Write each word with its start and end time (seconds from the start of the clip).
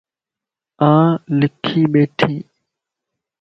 آن 0.89 1.09
لکي 1.39 1.81
ٻيٺي 1.91 2.35